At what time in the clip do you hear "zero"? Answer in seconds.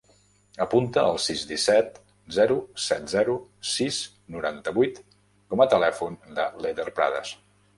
2.37-2.57, 3.13-3.35